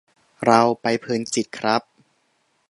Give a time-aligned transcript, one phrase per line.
[0.45, 1.81] เรา: ไปเพลินจิตครับ